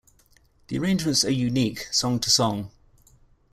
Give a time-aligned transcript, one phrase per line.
[0.69, 2.71] The arrangements are unique, song to song.